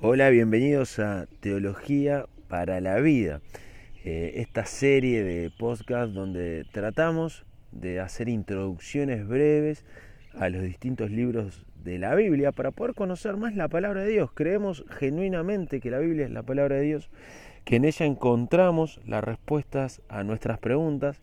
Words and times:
Hola, 0.00 0.30
bienvenidos 0.30 1.00
a 1.00 1.26
Teología 1.40 2.26
para 2.46 2.80
la 2.80 3.00
Vida, 3.00 3.40
eh, 4.04 4.34
esta 4.36 4.64
serie 4.64 5.24
de 5.24 5.50
podcast 5.50 6.12
donde 6.12 6.64
tratamos 6.70 7.44
de 7.72 7.98
hacer 7.98 8.28
introducciones 8.28 9.26
breves 9.26 9.84
a 10.34 10.50
los 10.50 10.62
distintos 10.62 11.10
libros 11.10 11.66
de 11.82 11.98
la 11.98 12.14
Biblia 12.14 12.52
para 12.52 12.70
poder 12.70 12.94
conocer 12.94 13.36
más 13.36 13.56
la 13.56 13.66
palabra 13.66 14.02
de 14.02 14.10
Dios. 14.10 14.30
Creemos 14.32 14.84
genuinamente 14.88 15.80
que 15.80 15.90
la 15.90 15.98
Biblia 15.98 16.26
es 16.26 16.30
la 16.30 16.44
palabra 16.44 16.76
de 16.76 16.82
Dios, 16.82 17.10
que 17.64 17.74
en 17.74 17.84
ella 17.84 18.06
encontramos 18.06 19.00
las 19.04 19.24
respuestas 19.24 20.00
a 20.08 20.22
nuestras 20.22 20.60
preguntas 20.60 21.20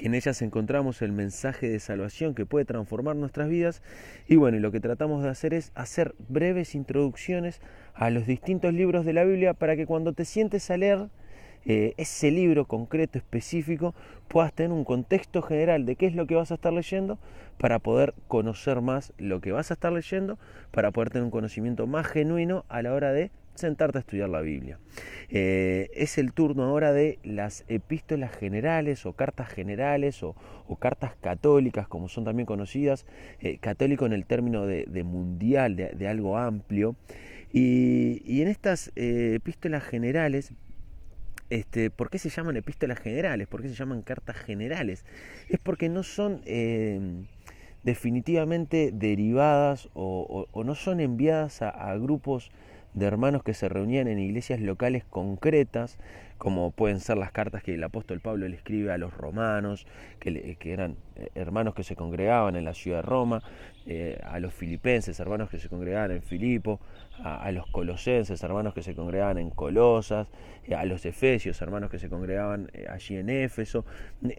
en 0.00 0.14
ellas 0.14 0.40
encontramos 0.42 1.02
el 1.02 1.12
mensaje 1.12 1.68
de 1.68 1.78
salvación 1.78 2.34
que 2.34 2.46
puede 2.46 2.64
transformar 2.64 3.16
nuestras 3.16 3.48
vidas. 3.48 3.82
Y 4.26 4.36
bueno, 4.36 4.58
lo 4.58 4.72
que 4.72 4.80
tratamos 4.80 5.22
de 5.22 5.28
hacer 5.28 5.54
es 5.54 5.72
hacer 5.74 6.14
breves 6.28 6.74
introducciones 6.74 7.60
a 7.94 8.10
los 8.10 8.26
distintos 8.26 8.72
libros 8.72 9.04
de 9.04 9.12
la 9.12 9.24
Biblia 9.24 9.54
para 9.54 9.76
que 9.76 9.86
cuando 9.86 10.12
te 10.12 10.24
sientes 10.24 10.70
a 10.70 10.76
leer 10.76 11.08
eh, 11.66 11.92
ese 11.98 12.30
libro 12.30 12.64
concreto, 12.64 13.18
específico, 13.18 13.94
puedas 14.28 14.52
tener 14.54 14.72
un 14.72 14.84
contexto 14.84 15.42
general 15.42 15.84
de 15.84 15.96
qué 15.96 16.06
es 16.06 16.14
lo 16.14 16.26
que 16.26 16.34
vas 16.34 16.50
a 16.50 16.54
estar 16.54 16.72
leyendo 16.72 17.18
para 17.58 17.78
poder 17.78 18.14
conocer 18.28 18.80
más 18.80 19.12
lo 19.18 19.42
que 19.42 19.52
vas 19.52 19.70
a 19.70 19.74
estar 19.74 19.92
leyendo, 19.92 20.38
para 20.70 20.90
poder 20.90 21.10
tener 21.10 21.24
un 21.24 21.30
conocimiento 21.30 21.86
más 21.86 22.06
genuino 22.06 22.64
a 22.70 22.80
la 22.80 22.94
hora 22.94 23.12
de 23.12 23.30
sentarte 23.54 23.98
a 23.98 24.00
estudiar 24.00 24.28
la 24.28 24.40
Biblia. 24.40 24.78
Eh, 25.28 25.90
es 25.94 26.18
el 26.18 26.32
turno 26.32 26.64
ahora 26.64 26.92
de 26.92 27.18
las 27.22 27.64
epístolas 27.68 28.32
generales 28.32 29.06
o 29.06 29.12
cartas 29.12 29.48
generales 29.48 30.22
o, 30.22 30.34
cartas 30.78 31.14
católicas, 31.20 31.88
como 31.88 32.08
son 32.08 32.24
también 32.24 32.46
conocidas, 32.46 33.04
eh, 33.40 33.58
católico 33.58 34.06
en 34.06 34.12
el 34.12 34.24
término 34.24 34.66
de, 34.66 35.04
mundial, 35.04 35.76
de, 35.76 36.08
algo 36.08 36.38
amplio. 36.38 36.96
Y, 37.52 38.40
en 38.40 38.48
estas 38.48 38.92
eh, 38.96 39.34
epístolas 39.34 39.82
generales, 39.82 40.52
este, 41.50 41.90
¿por 41.90 42.10
qué 42.10 42.18
se 42.18 42.30
llaman 42.30 42.56
epístolas 42.56 43.00
generales? 43.00 43.48
¿Por 43.48 43.62
qué 43.62 43.68
se 43.68 43.74
llaman 43.74 44.02
cartas 44.02 44.36
generales? 44.36 45.04
Es 45.48 45.58
porque 45.58 45.88
no 45.88 46.04
son 46.04 46.42
definitivamente 47.82 48.90
derivadas 48.92 49.88
o, 49.94 50.46
no 50.64 50.74
son 50.74 51.00
enviadas 51.00 51.62
a 51.62 51.94
grupos 51.96 52.50
de 52.94 53.06
hermanos 53.06 53.42
que 53.42 53.54
se 53.54 53.68
reunían 53.68 54.08
en 54.08 54.18
iglesias 54.18 54.60
locales 54.60 55.04
concretas, 55.04 55.98
como 56.40 56.70
pueden 56.70 57.00
ser 57.00 57.18
las 57.18 57.32
cartas 57.32 57.62
que 57.62 57.74
el 57.74 57.84
apóstol 57.84 58.20
Pablo 58.20 58.48
le 58.48 58.56
escribe 58.56 58.90
a 58.92 58.96
los 58.96 59.12
romanos, 59.12 59.86
que, 60.18 60.56
que 60.58 60.72
eran 60.72 60.96
eh, 61.16 61.28
hermanos 61.34 61.74
que 61.74 61.82
se 61.82 61.96
congregaban 61.96 62.56
en 62.56 62.64
la 62.64 62.72
ciudad 62.72 62.98
de 62.98 63.02
Roma, 63.02 63.42
eh, 63.86 64.18
a 64.24 64.40
los 64.40 64.54
filipenses, 64.54 65.20
hermanos 65.20 65.50
que 65.50 65.58
se 65.58 65.68
congregaban 65.68 66.12
en 66.12 66.22
Filipo, 66.22 66.80
a, 67.22 67.52
los 67.52 67.66
colosenses, 67.66 68.42
hermanos 68.42 68.72
que 68.72 68.82
se 68.82 68.94
congregaban 68.94 69.36
en 69.36 69.50
Colosas, 69.50 70.28
eh, 70.64 70.74
a 70.74 70.86
los 70.86 71.04
efesios, 71.04 71.60
hermanos 71.60 71.90
que 71.90 71.98
se 71.98 72.08
congregaban 72.08 72.70
allí 72.88 73.16
en 73.16 73.28
Éfeso. 73.28 73.84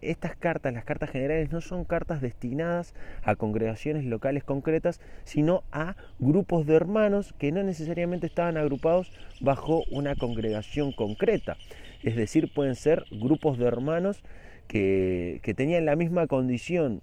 Estas 0.02 0.36
cartas, 0.36 0.74
las 0.74 0.86
cartas 0.86 1.12
generales, 1.12 1.52
no 1.52 1.62
son 1.62 1.86
cartas 1.86 2.20
destinadas 2.20 2.96
a 3.22 3.36
congregaciones 3.36 4.06
locales 4.06 4.44
concretas, 4.44 5.00
sino 5.24 5.64
a 5.72 5.96
grupos 6.18 6.66
de 6.66 6.76
hermanos 6.76 7.36
que 7.38 7.52
no 7.52 7.62
necesariamente 7.62 8.26
estaban 8.26 8.58
agrupados 8.58 9.12
bajo 9.40 9.84
una 9.92 10.16
congregación 10.16 10.94
concreta. 10.94 11.58
Es 12.04 12.16
decir, 12.16 12.52
pueden 12.54 12.76
ser 12.76 13.06
grupos 13.12 13.58
de 13.58 13.66
hermanos 13.66 14.24
que, 14.68 15.54
tenían 15.56 15.86
la 15.86 15.96
misma 15.96 16.28
condición 16.28 17.02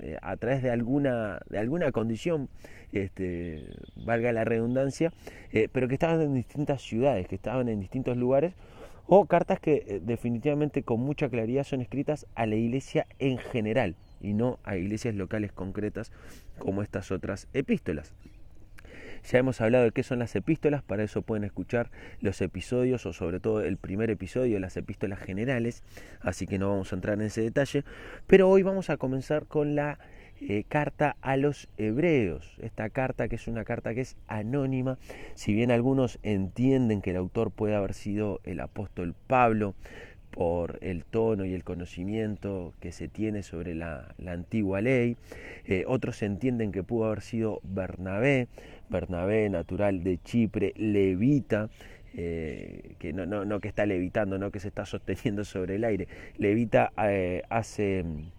eh, 0.00 0.16
a 0.22 0.36
través 0.36 0.62
de 0.62 0.70
alguna, 0.70 1.40
de 1.48 1.58
alguna 1.58 1.92
condición, 1.92 2.48
este, 2.92 3.64
valga 4.04 4.32
la 4.32 4.44
redundancia, 4.44 5.12
eh, 5.52 5.68
pero 5.70 5.88
que 5.88 5.94
estaban 5.94 6.20
en 6.20 6.34
distintas 6.34 6.82
ciudades, 6.82 7.28
que 7.28 7.36
estaban 7.36 7.68
en 7.68 7.80
distintos 7.80 8.16
lugares, 8.16 8.54
o 9.06 9.26
cartas 9.26 9.60
que 9.60 9.84
eh, 9.86 10.00
definitivamente 10.02 10.82
con 10.82 11.00
mucha 11.00 11.28
claridad 11.28 11.64
son 11.64 11.80
escritas 11.80 12.26
a 12.34 12.46
la 12.46 12.56
iglesia 12.56 13.06
en 13.18 13.38
general 13.38 13.96
y 14.20 14.34
no 14.34 14.58
a 14.64 14.76
iglesias 14.76 15.14
locales 15.14 15.52
concretas 15.52 16.12
como 16.58 16.82
estas 16.82 17.10
otras 17.10 17.48
epístolas. 17.52 18.14
Ya 19.24 19.38
hemos 19.38 19.60
hablado 19.60 19.84
de 19.84 19.92
qué 19.92 20.02
son 20.02 20.18
las 20.18 20.34
epístolas, 20.36 20.82
para 20.82 21.02
eso 21.02 21.22
pueden 21.22 21.44
escuchar 21.44 21.90
los 22.20 22.40
episodios 22.40 23.06
o 23.06 23.12
sobre 23.12 23.40
todo 23.40 23.62
el 23.62 23.76
primer 23.76 24.10
episodio 24.10 24.54
de 24.54 24.60
las 24.60 24.76
epístolas 24.76 25.18
generales, 25.18 25.82
así 26.20 26.46
que 26.46 26.58
no 26.58 26.70
vamos 26.70 26.92
a 26.92 26.96
entrar 26.96 27.18
en 27.18 27.26
ese 27.26 27.42
detalle, 27.42 27.84
pero 28.26 28.48
hoy 28.48 28.62
vamos 28.62 28.90
a 28.90 28.96
comenzar 28.96 29.46
con 29.46 29.74
la 29.74 29.98
eh, 30.40 30.64
carta 30.66 31.16
a 31.20 31.36
los 31.36 31.68
hebreos. 31.76 32.56
Esta 32.60 32.88
carta 32.88 33.28
que 33.28 33.36
es 33.36 33.46
una 33.46 33.64
carta 33.64 33.94
que 33.94 34.00
es 34.00 34.16
anónima, 34.26 34.98
si 35.34 35.52
bien 35.52 35.70
algunos 35.70 36.18
entienden 36.22 37.02
que 37.02 37.10
el 37.10 37.16
autor 37.16 37.50
puede 37.50 37.74
haber 37.74 37.92
sido 37.92 38.40
el 38.44 38.60
apóstol 38.60 39.14
Pablo, 39.26 39.74
por 40.30 40.78
el 40.80 41.04
tono 41.04 41.44
y 41.44 41.54
el 41.54 41.64
conocimiento 41.64 42.72
que 42.80 42.92
se 42.92 43.08
tiene 43.08 43.42
sobre 43.42 43.74
la, 43.74 44.14
antigua 44.26 44.80
ley. 44.80 45.16
Eh, 45.64 45.84
otros 45.86 46.22
entienden 46.22 46.72
que 46.72 46.82
pudo 46.82 47.06
haber 47.06 47.20
sido 47.20 47.60
Bernabé, 47.62 48.48
Bernabé 48.90 49.48
natural 49.48 50.02
de 50.02 50.18
Chipre, 50.18 50.74
levita, 50.76 51.70
eh, 52.14 52.96
que 52.98 53.12
no, 53.12 53.60
que 53.60 53.68
está 53.68 53.86
levitando, 53.86 54.38
no 54.38 54.50
que 54.50 54.60
se 54.60 54.68
está 54.68 54.84
sosteniendo 54.84 55.44
sobre 55.44 55.76
el 55.76 55.84
aire. 55.84 56.08
Levita 56.36 56.92
eh, 57.02 57.42
hace 57.48 58.02
mm, 58.04 58.30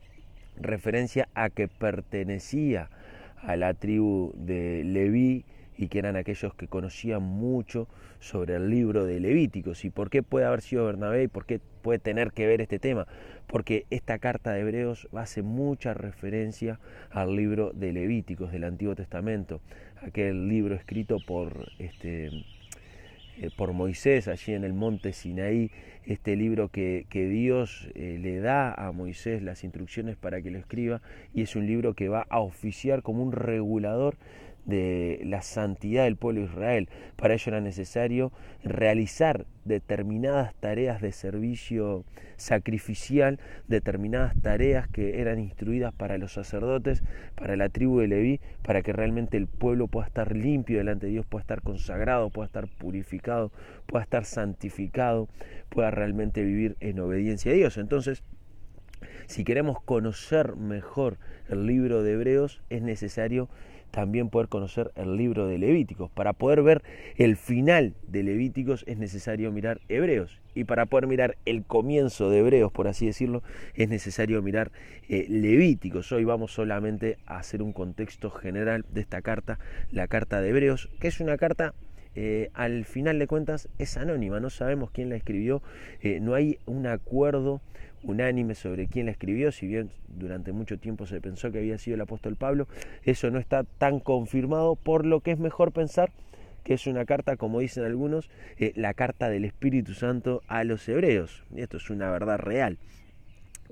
referencia 0.62 1.30
a 1.34 1.50
que 1.50 1.68
pertenecía 1.68 2.90
a 3.38 3.56
la 3.56 3.74
tribu 3.74 4.34
de 4.36 4.84
Leví 4.84 5.46
y 5.78 5.88
que 5.88 6.00
eran 6.00 6.16
aquellos 6.16 6.54
que 6.54 6.68
conocían 6.68 7.24
mucho 7.24 7.88
sobre 8.20 8.56
el 8.56 8.70
libro 8.70 9.06
de 9.06 9.20
Levíticos. 9.20 9.84
¿Y 9.84 9.90
por 9.90 10.12
qué 10.12 10.22
puede 10.22 10.46
haber 10.46 10.62
sido 10.62 10.86
Bernabé 10.86 11.24
y 11.24 11.28
por 11.28 11.46
qué 11.46 11.60
puede 11.82 11.98
tener 11.98 12.34
que 12.34 12.46
ver 12.46 12.62
este 12.62 12.78
tema? 12.78 13.08
Porque 13.48 13.86
esta 13.90 14.20
carta 14.20 14.52
de 14.52 14.62
Hebreos 14.62 15.08
hace 15.16 15.42
mucha 15.42 15.96
referencia 15.96 16.80
al 17.10 17.36
libro 17.36 17.72
de 17.74 17.94
Levíticos 17.94 18.52
del 18.52 18.66
Antiguo 18.66 18.96
Testamento, 18.96 19.60
aquel 20.02 20.48
libro 20.48 20.76
escrito 20.76 21.18
por 21.26 21.72
este 21.80 22.46
eh, 23.38 23.50
por 23.56 23.74
Moisés 23.74 24.28
allí 24.28 24.54
en 24.54 24.64
el 24.64 24.74
monte 24.74 25.14
Sinaí, 25.14 25.72
este 26.06 26.36
libro 26.36 26.70
que, 26.70 27.06
Dios 27.12 27.90
eh, 27.96 28.20
le 28.22 28.40
da 28.40 28.74
a 28.74 28.92
Moisés 28.92 29.42
las 29.42 29.64
instrucciones 29.64 30.16
para 30.18 30.42
que 30.42 30.52
lo 30.52 30.60
escriba 30.60 31.02
y 31.34 31.42
es 31.42 31.56
un 31.56 31.66
libro 31.66 31.94
que 31.94 32.10
va 32.10 32.26
a 32.30 32.40
oficiar 32.40 33.02
como 33.02 33.24
un 33.24 33.32
regulador 33.32 34.16
de 34.66 35.22
la 35.26 35.42
santidad 35.42 36.04
del 36.04 36.18
pueblo 36.18 36.42
de 36.42 36.48
Israel. 36.48 36.90
Para 37.16 37.34
ello 37.34 37.44
era 37.48 37.62
necesario 37.62 38.32
realizar 38.64 39.46
determinadas 39.66 40.54
tareas 40.56 41.02
de 41.02 41.12
servicio 41.12 42.06
sacrificial, 42.38 43.40
determinadas 43.68 44.34
tareas 44.42 44.88
que 44.88 45.22
eran 45.22 45.40
instruidas 45.40 45.94
para 45.94 46.18
los 46.18 46.34
sacerdotes, 46.34 47.04
para 47.36 47.56
la 47.56 47.70
tribu 47.70 48.00
de 48.00 48.08
Leví, 48.08 48.40
para 48.64 48.82
que 48.82 48.94
realmente 48.94 49.38
el 49.38 49.48
pueblo 49.48 49.88
pueda 49.88 50.08
estar 50.08 50.36
limpio 50.36 50.80
delante 50.80 51.08
de 51.08 51.14
Dios, 51.14 51.26
pueda 51.26 51.42
estar 51.42 51.62
consagrado, 51.62 52.30
pueda 52.30 52.48
estar 52.48 52.68
purificado, 52.68 53.52
pueda 53.86 54.04
estar 54.04 54.26
santificado, 54.26 55.28
pueda 55.70 55.92
realmente 55.92 56.44
vivir 56.44 56.76
en 56.80 57.00
obediencia 57.00 57.52
a 57.52 57.56
Dios. 57.56 57.78
Entonces, 57.78 58.24
si 59.28 59.44
queremos 59.44 59.82
conocer 59.82 60.56
mejor 60.56 61.18
el 61.50 61.66
libro 61.66 62.04
de 62.04 62.14
Hebreos, 62.14 62.62
es 62.70 62.82
necesario 62.82 63.50
también 63.92 64.30
poder 64.30 64.48
conocer 64.48 64.92
el 64.96 65.18
libro 65.18 65.48
de 65.48 65.58
Levíticos. 65.58 66.10
Para 66.12 66.34
poder 66.34 66.64
ver 66.64 66.82
el 67.18 67.36
final 67.36 67.94
de 68.08 68.24
Levíticos 68.24 68.84
es 68.88 68.98
necesario 68.98 69.52
mirar 69.52 69.82
Hebreos. 69.90 70.42
Y 70.54 70.66
para 70.66 70.86
poder 70.86 71.08
mirar 71.08 71.38
el 71.46 71.64
comienzo 71.64 72.30
de 72.30 72.40
Hebreos, 72.40 72.72
por 72.72 72.88
así 72.88 73.06
decirlo, 73.06 73.44
es 73.76 73.88
necesario 73.88 74.42
mirar 74.42 74.72
eh, 75.08 75.26
Levíticos. 75.30 76.12
Hoy 76.12 76.26
vamos 76.26 76.52
solamente 76.52 77.18
a 77.26 77.38
hacer 77.38 77.62
un 77.62 77.74
contexto 77.74 78.32
general 78.32 78.86
de 78.90 79.02
esta 79.02 79.22
carta, 79.22 79.60
la 79.92 80.08
carta 80.08 80.42
de 80.42 80.50
Hebreos, 80.50 80.90
que 81.00 81.08
es 81.08 81.20
una 81.20 81.38
carta 81.38 81.74
eh, 82.16 82.50
al 82.54 82.86
final 82.86 83.20
de 83.20 83.28
cuentas 83.28 83.70
es 83.80 83.98
anónima, 83.98 84.40
no 84.40 84.50
sabemos 84.50 84.92
quién 84.92 85.10
la 85.10 85.16
escribió, 85.16 85.62
eh, 86.02 86.20
no 86.20 86.34
hay 86.34 86.60
un 86.66 86.88
acuerdo 86.88 87.62
unánime 88.04 88.56
sobre 88.56 88.88
quién 88.88 89.06
la 89.06 89.12
escribió, 89.12 89.52
si 89.52 89.68
bien 89.68 89.92
durante 90.08 90.52
mucho 90.52 90.78
tiempo 90.78 91.06
se 91.06 91.22
pensó 91.22 91.52
que 91.52 91.60
había 91.60 91.78
sido 91.78 91.96
el 91.96 92.02
apóstol 92.02 92.36
Pablo, 92.36 92.68
eso 93.04 93.30
no 93.30 93.40
está 93.40 93.64
tan 93.64 94.00
confirmado, 94.00 94.76
por 94.76 95.06
lo 95.06 95.22
que 95.22 95.32
es 95.32 95.40
mejor 95.40 95.72
pensar 95.72 96.12
que 96.64 96.76
es 96.76 96.88
una 96.88 97.06
carta, 97.06 97.38
como 97.38 97.60
dicen 97.60 97.84
algunos, 97.84 98.30
eh, 98.58 98.74
la 98.76 98.94
carta 98.94 99.30
del 99.30 99.46
Espíritu 99.46 99.94
Santo 99.94 100.42
a 100.48 100.64
los 100.64 100.88
hebreos. 100.88 101.44
Y 101.56 101.62
esto 101.62 101.78
es 101.78 101.90
una 101.90 102.12
verdad 102.12 102.38
real. 102.38 102.78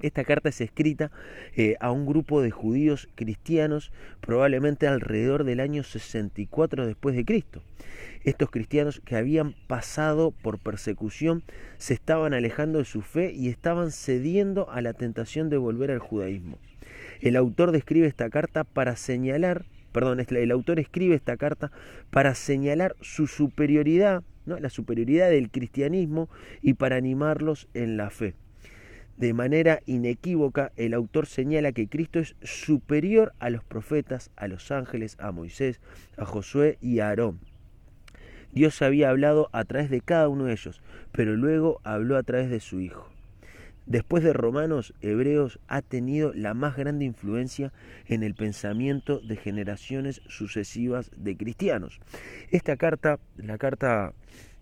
Esta 0.01 0.23
carta 0.23 0.49
es 0.49 0.61
escrita 0.61 1.11
eh, 1.55 1.75
a 1.79 1.91
un 1.91 2.05
grupo 2.05 2.41
de 2.41 2.51
judíos 2.51 3.09
cristianos 3.15 3.91
probablemente 4.21 4.87
alrededor 4.87 5.43
del 5.43 5.59
año 5.59 5.83
64 5.83 6.87
después 6.87 7.15
de 7.15 7.25
Cristo. 7.25 7.61
Estos 8.23 8.49
cristianos 8.49 9.01
que 9.03 9.15
habían 9.15 9.55
pasado 9.67 10.31
por 10.31 10.59
persecución 10.59 11.43
se 11.77 11.93
estaban 11.93 12.33
alejando 12.33 12.79
de 12.79 12.85
su 12.85 13.01
fe 13.01 13.31
y 13.33 13.49
estaban 13.49 13.91
cediendo 13.91 14.69
a 14.69 14.81
la 14.81 14.93
tentación 14.93 15.49
de 15.49 15.57
volver 15.57 15.91
al 15.91 15.99
judaísmo. 15.99 16.57
El 17.21 17.35
autor 17.35 17.71
describe 17.71 18.07
esta 18.07 18.29
carta 18.29 18.63
para 18.63 18.95
señalar 18.95 19.65
perdón, 19.91 20.19
el 20.29 20.51
autor 20.51 20.79
escribe 20.79 21.15
esta 21.15 21.35
carta 21.35 21.71
para 22.11 22.35
señalar 22.35 22.95
su 23.01 23.27
superioridad, 23.27 24.23
la 24.45 24.69
superioridad 24.69 25.29
del 25.29 25.49
cristianismo 25.49 26.29
y 26.61 26.75
para 26.75 26.95
animarlos 26.95 27.67
en 27.73 27.97
la 27.97 28.09
fe. 28.09 28.35
De 29.19 29.33
manera 29.33 29.81
inequívoca, 29.85 30.71
el 30.77 30.93
autor 30.93 31.25
señala 31.25 31.73
que 31.73 31.89
Cristo 31.89 32.19
es 32.19 32.37
superior 32.41 33.33
a 33.39 33.49
los 33.49 33.65
profetas, 33.65 34.31
a 34.37 34.47
los 34.47 34.71
ángeles, 34.71 35.17
a 35.19 35.33
Moisés, 35.33 35.81
a 36.15 36.23
Josué 36.23 36.77
y 36.79 36.99
a 36.99 37.09
Aarón. 37.09 37.41
Dios 38.53 38.81
había 38.81 39.09
hablado 39.09 39.49
a 39.51 39.65
través 39.65 39.89
de 39.89 39.99
cada 39.99 40.29
uno 40.29 40.45
de 40.45 40.53
ellos, 40.53 40.81
pero 41.11 41.35
luego 41.35 41.81
habló 41.83 42.15
a 42.15 42.23
través 42.23 42.49
de 42.49 42.61
su 42.61 42.79
Hijo. 42.79 43.09
Después 43.85 44.23
de 44.23 44.31
Romanos, 44.31 44.93
Hebreos 45.01 45.59
ha 45.67 45.81
tenido 45.81 46.31
la 46.33 46.53
más 46.53 46.77
grande 46.77 47.03
influencia 47.03 47.73
en 48.07 48.23
el 48.23 48.35
pensamiento 48.35 49.19
de 49.19 49.35
generaciones 49.35 50.21
sucesivas 50.27 51.11
de 51.17 51.35
cristianos. 51.35 51.99
Esta 52.51 52.77
carta, 52.77 53.19
la 53.35 53.57
carta 53.57 54.13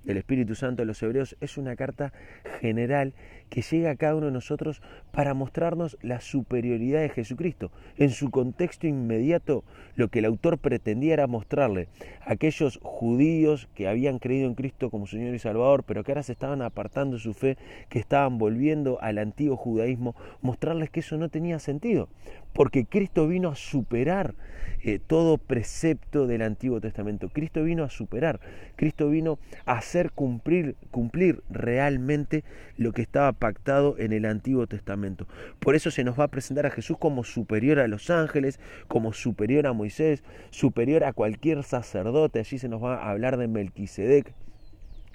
del 0.04 0.18
Espíritu 0.18 0.56
Santo 0.56 0.82
de 0.82 0.88
los 0.88 1.04
Hebreos, 1.04 1.36
es 1.42 1.58
una 1.58 1.76
carta 1.76 2.12
general 2.60 3.14
que 3.50 3.62
llega 3.62 3.92
a 3.92 3.96
cada 3.96 4.16
uno 4.16 4.28
de 4.28 4.32
nosotros 4.32 4.82
para 5.12 5.34
mostrarnos 5.34 5.98
la 6.02 6.22
superioridad 6.22 7.02
de 7.02 7.10
Jesucristo. 7.10 7.72
En 7.98 8.12
su 8.12 8.30
contexto 8.30 8.88
inmediato, 8.88 9.64
lo 9.96 10.10
que 10.10 10.20
el 10.20 10.26
autor 10.26 10.58
pretendía 10.58 11.14
era 11.14 11.28
mostrarle 11.28 11.88
a 12.22 12.34
aquellos 12.34 12.80
judíos 12.82 13.68
que 13.74 13.88
habían 13.88 14.20
creído 14.20 14.48
en 14.48 14.56
Cristo 14.56 14.90
como 14.90 15.08
Señor 15.08 15.34
y 15.34 15.40
Salvador, 15.40 15.84
pero 15.84 16.04
que 16.04 16.12
ahora 16.12 16.24
se 16.24 16.34
estaban 16.34 16.62
apartando 16.62 17.18
de 17.18 17.24
su 17.24 17.34
fe, 17.34 17.58
que 17.90 18.00
estaban 18.00 18.38
volviendo 18.38 19.00
al 19.02 19.18
antiguo 19.18 19.58
judaísmo, 19.58 20.16
mostrarles 20.42 20.90
que 20.90 21.00
eso 21.00 21.18
no 21.18 21.30
tenía 21.30 21.60
sentido, 21.60 22.10
porque 22.54 22.86
Cristo 22.86 23.28
vino 23.28 23.50
a 23.50 23.56
superar 23.56 24.36
eh, 24.84 25.00
todo 25.06 25.38
precepto 25.38 26.28
del 26.28 26.42
Antiguo 26.42 26.80
Testamento. 26.80 27.30
Cristo 27.30 27.64
vino 27.64 27.84
a 27.84 27.90
superar, 27.90 28.40
Cristo 28.76 29.10
vino 29.10 29.40
a 29.66 29.74
hacer 29.74 30.12
cumplir, 30.12 30.76
cumplir 30.92 31.42
realmente 31.50 32.44
lo 32.78 32.94
que 32.94 33.02
estaba 33.02 33.34
pactado 33.38 33.96
en 33.98 34.14
el 34.14 34.26
Antiguo 34.26 34.68
Testamento. 34.68 35.28
Por 35.60 35.76
eso 35.76 35.92
se 35.92 36.04
nos 36.04 36.20
va 36.20 36.26
a 36.26 36.30
presentar 36.30 36.66
a 36.66 36.72
Jesús 36.72 36.98
como 36.98 37.24
superior 37.24 37.80
a 37.80 37.88
los 37.88 38.10
ángeles, 38.10 38.60
como 38.88 39.14
superior 39.14 39.68
a 39.68 39.74
Moisés, 39.74 40.24
superior 40.50 41.04
a 41.04 41.14
cualquier 41.14 41.64
sacerdote. 41.64 42.40
Allí 42.40 42.58
se 42.58 42.70
nos 42.70 42.84
va 42.84 42.96
a 42.96 43.12
hablar 43.12 43.38
de 43.38 43.48
Melquisedec, 43.48 44.34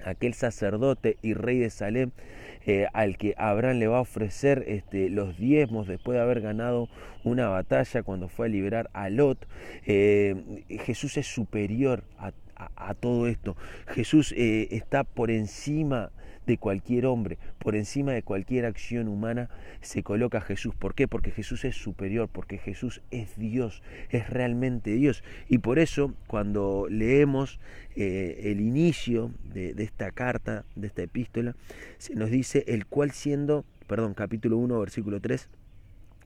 aquel 0.05 0.35
sacerdote 0.35 1.17
y 1.23 1.35
rey 1.35 1.59
de 1.59 1.71
Salem, 1.71 2.11
eh, 2.67 2.87
al 2.93 3.17
que 3.17 3.35
Abraham 3.39 3.79
le 3.79 3.89
va 3.89 3.99
a 3.99 4.03
ofrecer 4.03 4.65
este, 4.67 5.09
los 5.09 5.37
diezmos 5.37 5.89
después 5.89 6.17
de 6.17 6.23
haber 6.23 6.41
ganado 6.41 6.89
una 7.25 7.49
batalla 7.49 8.03
cuando 8.03 8.29
fue 8.29 8.47
a 8.47 8.51
liberar 8.51 8.91
a 8.93 9.11
Lot. 9.11 9.47
Eh, 9.87 10.65
Jesús 10.85 11.17
es 11.17 11.27
superior 11.27 12.05
a, 12.19 12.33
todo 12.95 13.27
esto. 13.27 13.57
Jesús 13.89 14.33
eh, 14.37 14.69
está 14.71 15.03
por 15.03 15.31
encima 15.31 16.11
de 16.47 16.59
cualquier 16.59 17.07
hombre, 17.07 17.39
por 17.59 17.77
encima 17.77 18.13
de 18.13 18.23
cualquier 18.23 18.67
acción 18.67 19.09
humana, 19.09 19.49
se 19.81 20.03
coloca 20.03 20.41
Jesús. 20.41 20.75
¿Por 20.75 20.95
qué? 20.95 21.09
Porque 21.09 21.31
Jesús 21.31 21.65
es 21.65 21.77
superior, 21.77 22.29
porque 22.31 22.59
Jesús 22.59 23.03
es 23.11 23.37
Dios, 23.37 23.83
es 24.11 24.29
realmente 24.29 24.93
Dios. 24.93 25.23
Y 25.49 25.59
por 25.59 25.79
eso, 25.79 26.15
cuando 26.27 26.87
leemos 26.89 27.61
eh, 27.97 28.41
el 28.45 28.61
inicio 28.61 29.31
de, 29.45 29.75
de 29.75 29.85
esta 29.85 30.11
carta, 30.11 30.65
de 30.75 30.87
esta 30.87 31.03
epístola, 31.03 31.55
se 31.99 32.15
nos 32.15 32.31
dice, 32.31 32.65
el 32.69 32.87
cual 32.87 33.13
siendo, 33.13 33.65
perdón, 33.87 34.15
capítulo 34.15 34.57
1, 34.59 34.81
versículo 34.81 35.21
3, 35.21 35.49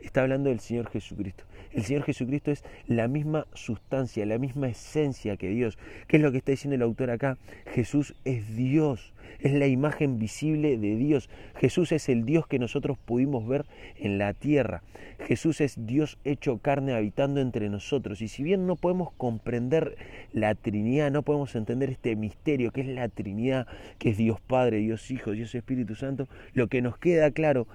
Está 0.00 0.22
hablando 0.22 0.50
del 0.50 0.60
Señor 0.60 0.88
Jesucristo. 0.90 1.44
El 1.72 1.84
Señor 1.84 2.04
Jesucristo 2.04 2.50
es 2.50 2.64
la 2.86 3.06
misma 3.06 3.46
sustancia, 3.52 4.24
la 4.24 4.38
misma 4.38 4.68
esencia 4.68 5.36
que 5.36 5.48
Dios. 5.48 5.78
¿Qué 6.08 6.16
es 6.16 6.22
lo 6.22 6.32
que 6.32 6.38
está 6.38 6.52
diciendo 6.52 6.74
el 6.74 6.82
autor 6.82 7.10
acá? 7.10 7.36
Jesús 7.66 8.14
es 8.24 8.56
Dios, 8.56 9.12
es 9.40 9.52
la 9.52 9.66
imagen 9.66 10.18
visible 10.18 10.78
de 10.78 10.96
Dios. 10.96 11.28
Jesús 11.56 11.92
es 11.92 12.08
el 12.08 12.24
Dios 12.24 12.46
que 12.46 12.58
nosotros 12.58 12.96
pudimos 12.96 13.46
ver 13.46 13.66
en 13.96 14.16
la 14.16 14.32
tierra. 14.32 14.82
Jesús 15.26 15.60
es 15.60 15.86
Dios 15.86 16.18
hecho 16.24 16.58
carne 16.58 16.94
habitando 16.94 17.40
entre 17.40 17.68
nosotros. 17.68 18.22
Y 18.22 18.28
si 18.28 18.42
bien 18.42 18.66
no 18.66 18.76
podemos 18.76 19.12
comprender 19.12 19.96
la 20.32 20.54
Trinidad, 20.54 21.10
no 21.10 21.22
podemos 21.22 21.54
entender 21.56 21.90
este 21.90 22.16
misterio 22.16 22.70
que 22.70 22.82
es 22.82 22.88
la 22.88 23.08
Trinidad, 23.08 23.66
que 23.98 24.10
es 24.10 24.16
Dios 24.16 24.40
Padre, 24.40 24.78
Dios 24.78 25.10
Hijo, 25.10 25.32
Dios 25.32 25.54
Espíritu 25.54 25.94
Santo, 25.94 26.28
lo 26.54 26.68
que 26.68 26.80
nos 26.80 26.96
queda 26.96 27.30
claro 27.30 27.66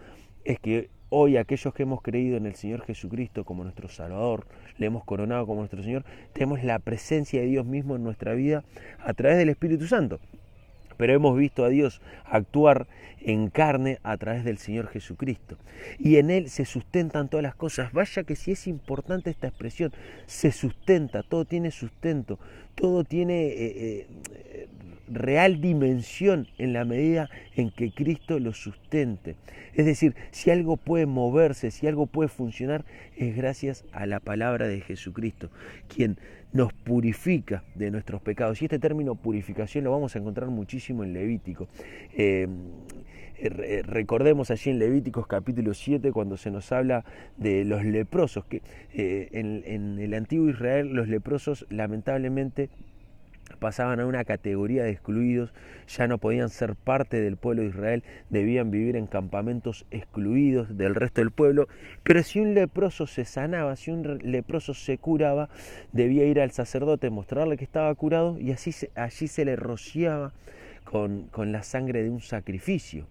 es 0.44 0.60
que 0.60 0.90
Hoy 1.14 1.36
aquellos 1.36 1.74
que 1.74 1.84
hemos 1.84 2.02
creído 2.02 2.38
en 2.38 2.46
el 2.46 2.56
Señor 2.56 2.86
Jesucristo 2.86 3.44
como 3.44 3.66
nuestro 3.66 3.90
Salvador, 3.90 4.48
le 4.78 4.86
hemos 4.86 5.04
coronado 5.04 5.46
como 5.46 5.60
nuestro 5.60 5.84
Señor, 5.84 6.06
tenemos 6.32 6.64
la 6.64 6.80
presencia 6.80 7.42
de 7.42 7.48
Dios 7.48 7.66
mismo 7.66 7.98
en 7.98 8.04
nuestra 8.06 8.34
vida 8.34 8.64
a 8.98 9.14
través 9.14 9.38
del 9.38 9.50
Espíritu 9.50 9.88
Santo. 9.88 10.22
Pero 10.96 11.14
hemos 11.14 11.38
visto 11.38 11.66
a 11.66 11.70
Dios 11.70 12.02
actuar 12.24 12.88
en 13.20 13.50
carne 13.50 14.00
a 14.04 14.16
través 14.16 14.46
del 14.46 14.58
Señor 14.58 14.88
Jesucristo. 14.88 15.58
Y 16.00 16.16
en 16.16 16.30
Él 16.30 16.50
se 16.50 16.64
sustentan 16.64 17.28
todas 17.28 17.44
las 17.44 17.56
cosas. 17.56 17.92
Vaya 17.92 18.24
que 18.24 18.38
si 18.38 18.52
es 18.52 18.66
importante 18.66 19.32
esta 19.32 19.48
expresión, 19.48 19.92
se 20.28 20.54
sustenta, 20.54 21.24
todo 21.24 21.44
tiene 21.44 21.72
sustento, 21.72 22.40
todo 22.74 23.04
tiene 23.04 23.48
eh, 23.48 23.56
eh, 23.58 24.68
real 25.14 25.62
dimensión 25.62 26.48
en 26.58 26.74
la 26.74 26.86
medida 26.86 27.30
en 27.56 27.72
que 27.72 27.92
Cristo 27.92 28.40
lo 28.40 28.54
sustente. 28.54 29.36
Es 29.74 29.86
decir, 29.86 30.16
si 30.32 30.52
algo 30.52 30.78
puede 30.78 31.06
moverse, 31.06 31.72
si 31.72 31.88
algo 31.88 32.08
puede 32.08 32.30
funcionar, 32.30 32.86
es 33.18 33.36
gracias 33.36 33.86
a 33.92 34.06
la 34.06 34.20
palabra 34.20 34.68
de 34.68 34.82
Jesucristo, 34.82 35.50
quien 35.88 36.18
nos 36.54 36.74
purifica 36.74 37.64
de 37.76 37.92
nuestros 37.92 38.22
pecados. 38.22 38.62
Y 38.62 38.66
este 38.66 38.80
término 38.80 39.16
purificación 39.16 39.84
lo 39.84 39.92
vamos 39.92 40.16
a 40.16 40.20
encontrar 40.20 40.50
muchísimo 40.50 41.04
en 41.04 41.14
Levítico. 41.14 41.68
Eh, 42.16 42.48
eh, 43.44 43.82
recordemos 43.84 44.52
allí 44.52 44.70
en 44.70 44.78
Levíticos 44.78 45.26
capítulo 45.26 45.74
7 45.74 46.12
cuando 46.12 46.38
se 46.38 46.52
nos 46.52 46.72
habla 46.72 47.04
de 47.38 47.66
los 47.66 47.84
leprosos, 47.84 48.46
que 48.46 48.62
eh, 48.94 49.30
en 49.32 49.98
el 49.98 50.14
antiguo 50.14 50.50
Israel 50.50 50.94
los 50.94 51.08
leprosos 51.08 51.66
lamentablemente 51.70 52.70
pasaban 53.62 54.00
a 54.00 54.08
una 54.08 54.26
categoría 54.26 54.84
de 54.84 54.90
excluidos, 54.90 55.54
ya 55.88 56.08
no 56.08 56.18
podían 56.18 56.50
ser 56.50 56.76
parte 56.76 57.22
del 57.22 57.38
pueblo 57.38 57.62
de 57.62 57.70
Israel, 57.70 58.04
debían 58.32 58.72
vivir 58.72 58.96
en 58.96 59.06
campamentos 59.06 59.86
excluidos 59.92 60.76
del 60.78 60.96
resto 60.96 61.22
del 61.22 61.30
pueblo, 61.30 61.68
pero 62.02 62.24
si 62.24 62.40
un 62.40 62.56
leproso 62.56 63.06
se 63.06 63.24
sanaba, 63.24 63.76
si 63.76 63.92
un 63.92 64.18
leproso 64.24 64.74
se 64.74 64.98
curaba, 64.98 65.48
debía 65.92 66.26
ir 66.26 66.42
al 66.42 66.50
sacerdote, 66.50 67.12
mostrarle 67.12 67.56
que 67.56 67.64
estaba 67.64 67.94
curado 67.94 68.40
y 68.40 68.52
así 68.52 68.74
allí 68.96 69.28
se 69.28 69.46
le 69.46 69.56
rociaba 69.56 70.34
con, 70.84 71.30
la 71.52 71.62
sangre 71.62 72.02
de 72.02 72.10
un 72.10 72.22
sacrificio. 72.22 73.06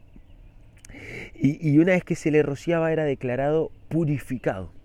Y, 1.36 1.70
y 1.70 1.78
una 1.78 1.92
vez 1.92 2.02
que 2.02 2.16
se 2.16 2.32
le 2.32 2.42
rociaba 2.42 2.92
era 2.92 3.04
declarado 3.04 3.70
purificado. 3.88 4.79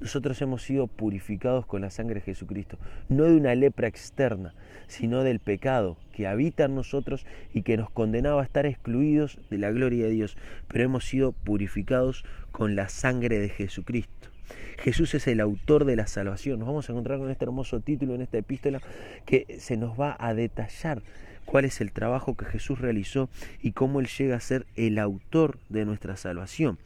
Nosotros 0.00 0.40
hemos 0.42 0.62
sido 0.62 0.86
purificados 0.86 1.66
con 1.66 1.80
la 1.80 1.90
sangre 1.90 2.16
de 2.16 2.20
Jesucristo, 2.20 2.78
no 3.08 3.24
de 3.24 3.36
una 3.36 3.54
lepra 3.54 3.88
externa, 3.88 4.54
sino 4.86 5.24
del 5.24 5.40
pecado 5.40 5.96
que 6.12 6.28
habita 6.28 6.64
en 6.64 6.76
nosotros 6.76 7.26
y 7.52 7.62
que 7.62 7.76
nos 7.76 7.90
condenaba 7.90 8.42
a 8.42 8.44
estar 8.44 8.64
excluidos 8.64 9.40
de 9.50 9.58
la 9.58 9.72
gloria 9.72 10.04
de 10.04 10.12
Dios, 10.12 10.36
pero 10.68 10.84
hemos 10.84 11.04
sido 11.04 11.32
purificados 11.32 12.24
con 12.52 12.76
la 12.76 12.88
sangre 12.88 13.40
de 13.40 13.48
Jesucristo. 13.48 14.28
Jesús 14.78 15.14
es 15.14 15.26
el 15.26 15.40
autor 15.40 15.84
de 15.84 15.96
la 15.96 16.06
salvación. 16.06 16.60
Nos 16.60 16.68
vamos 16.68 16.88
a 16.88 16.92
encontrar 16.92 17.18
con 17.18 17.30
este 17.30 17.44
hermoso 17.44 17.80
título 17.80 18.14
en 18.14 18.22
esta 18.22 18.38
epístola 18.38 18.80
que 19.26 19.56
se 19.58 19.76
nos 19.76 19.98
va 19.98 20.16
a 20.18 20.32
detallar 20.32 21.02
cuál 21.44 21.64
es 21.64 21.80
el 21.80 21.92
trabajo 21.92 22.36
que 22.36 22.44
Jesús 22.44 22.80
realizó 22.80 23.28
y 23.62 23.72
cómo 23.72 24.00
Él 24.00 24.06
llega 24.06 24.36
a 24.36 24.40
ser 24.40 24.66
el 24.76 24.98
autor 24.98 25.58
de 25.68 25.84
nuestra 25.84 26.16
salvación. 26.16 26.78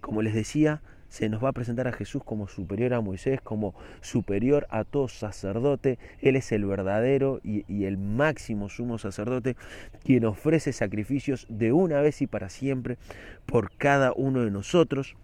Como 0.00 0.22
les 0.22 0.34
decía, 0.34 0.82
se 1.08 1.28
nos 1.28 1.42
va 1.42 1.50
a 1.50 1.52
presentar 1.52 1.88
a 1.88 1.92
Jesús 1.92 2.22
como 2.24 2.48
superior 2.48 2.94
a 2.94 3.00
Moisés, 3.00 3.40
como 3.40 3.74
superior 4.00 4.66
a 4.70 4.84
todo 4.84 5.08
sacerdote. 5.08 5.98
Él 6.20 6.36
es 6.36 6.52
el 6.52 6.64
verdadero 6.64 7.40
y, 7.42 7.84
el 7.84 7.98
máximo 7.98 8.68
sumo 8.68 8.98
sacerdote, 8.98 9.56
quien 10.04 10.24
ofrece 10.24 10.72
sacrificios 10.72 11.46
de 11.48 11.72
una 11.72 12.00
vez 12.00 12.22
y 12.22 12.26
para 12.26 12.48
siempre 12.48 12.98
por 13.46 13.70
cada 13.76 14.12
uno 14.12 14.44
de 14.44 14.50
nosotros. 14.50 15.16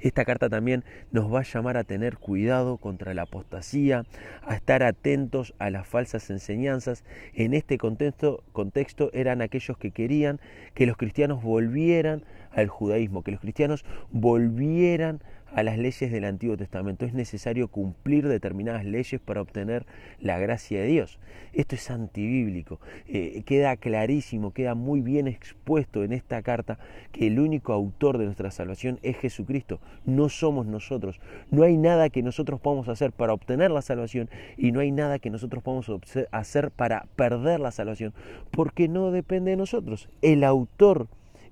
Esta 0.00 0.26
carta 0.26 0.50
también 0.50 0.84
nos 1.12 1.32
va 1.32 1.40
a 1.40 1.44
llamar 1.44 1.78
a 1.78 1.84
tener 1.84 2.18
cuidado 2.18 2.76
contra 2.76 3.14
la 3.14 3.22
apostasía, 3.22 4.04
a 4.42 4.54
estar 4.54 4.82
atentos 4.82 5.54
a 5.58 5.70
las 5.70 5.88
falsas 5.88 6.28
enseñanzas. 6.28 7.04
En 7.32 7.54
este 7.54 7.78
contexto, 7.78 8.44
contexto 8.52 9.08
eran 9.14 9.40
aquellos 9.40 9.78
que 9.78 9.92
querían 9.92 10.40
que 10.74 10.84
los 10.84 10.98
cristianos 10.98 11.42
volvieran 11.42 12.22
al 12.54 12.68
judaísmo, 12.68 13.22
que 13.22 13.32
los 13.32 13.40
cristianos 13.40 13.84
volvieran 14.10 15.20
a 15.54 15.62
las 15.62 15.78
leyes 15.78 16.10
del 16.10 16.24
Antiguo 16.24 16.56
Testamento. 16.56 17.04
Es 17.04 17.14
necesario 17.14 17.68
cumplir 17.68 18.28
determinadas 18.28 18.84
leyes 18.84 19.20
para 19.20 19.40
obtener 19.40 19.86
la 20.20 20.38
gracia 20.38 20.80
de 20.80 20.86
Dios. 20.86 21.18
Esto 21.52 21.76
es 21.76 21.90
antibíblico. 21.90 22.80
Eh, 23.06 23.42
queda 23.46 23.76
clarísimo, 23.76 24.52
queda 24.52 24.74
muy 24.74 25.00
bien 25.00 25.28
expuesto 25.28 26.02
en 26.02 26.12
esta 26.12 26.42
carta 26.42 26.78
que 27.12 27.28
el 27.28 27.38
único 27.38 27.72
autor 27.72 28.18
de 28.18 28.24
nuestra 28.24 28.50
salvación 28.50 28.98
es 29.02 29.16
Jesucristo. 29.16 29.80
No 30.04 30.28
somos 30.28 30.66
nosotros. 30.66 31.20
No 31.50 31.62
hay 31.62 31.76
nada 31.76 32.10
que 32.10 32.22
nosotros 32.22 32.60
podamos 32.60 32.88
hacer 32.88 33.12
para 33.12 33.32
obtener 33.32 33.70
la 33.70 33.82
salvación 33.82 34.28
y 34.56 34.72
no 34.72 34.80
hay 34.80 34.90
nada 34.90 35.20
que 35.20 35.30
nosotros 35.30 35.62
podamos 35.62 35.90
hacer 36.32 36.70
para 36.72 37.06
perder 37.14 37.60
la 37.60 37.70
salvación, 37.70 38.12
porque 38.50 38.88
no 38.88 39.12
depende 39.12 39.52
de 39.52 39.56
nosotros. 39.56 40.08
El 40.20 40.42
autor 40.42 41.06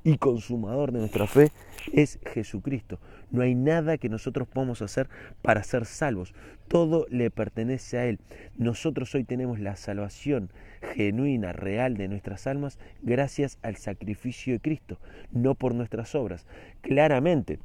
y 0.05 0.19
consumador 0.19 0.93
de 0.93 1.01
nuestra 1.01 1.27
fe 1.27 1.51
es 1.93 2.19
Jesucristo. 2.33 2.99
No 3.31 3.43
hay 3.43 3.55
nada 3.55 3.99
que 3.99 4.09
nosotros 4.09 4.49
podamos 4.49 4.83
hacer 4.83 5.09
para 5.43 5.63
ser 5.63 5.87
salvos. 5.87 6.35
Todo 6.69 7.07
le 7.11 7.31
pertenece 7.31 7.99
a 7.99 8.07
Él. 8.07 8.19
Nosotros 8.57 9.15
hoy 9.15 9.25
tenemos 9.25 9.59
la 9.59 9.77
salvación 9.77 10.51
genuina, 10.95 11.53
real 11.53 11.97
de 11.97 12.09
nuestras 12.09 12.47
almas 12.47 12.79
gracias 13.03 13.59
al 13.63 13.77
sacrificio 13.77 14.55
de 14.55 14.61
Cristo, 14.61 14.99
no 15.31 15.55
por 15.55 15.75
nuestras 15.75 16.15
obras. 16.15 16.47
Claramente, 16.81 17.59